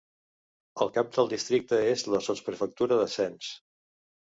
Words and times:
El 0.85 0.89
cap 0.95 1.11
del 1.19 1.29
districte 1.35 1.81
és 1.93 2.07
la 2.17 2.25
sotsprefectura 2.31 3.03
de 3.05 3.11
Sens. 3.21 3.57